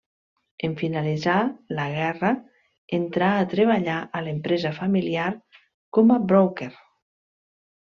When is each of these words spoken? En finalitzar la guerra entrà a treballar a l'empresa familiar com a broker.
En 0.67 0.71
finalitzar 0.77 1.35
la 1.79 1.85
guerra 1.95 2.31
entrà 2.99 3.29
a 3.35 3.45
treballar 3.53 3.99
a 4.21 4.25
l'empresa 4.29 4.73
familiar 4.81 5.29
com 5.99 6.17
a 6.17 6.21
broker. 6.35 6.73